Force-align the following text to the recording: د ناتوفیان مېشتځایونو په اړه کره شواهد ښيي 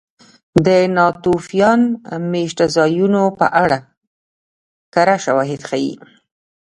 د 0.65 0.67
ناتوفیان 0.97 1.81
مېشتځایونو 2.31 3.23
په 3.39 3.45
اړه 3.63 3.79
کره 4.93 5.15
شواهد 5.25 5.61
ښيي 5.69 5.93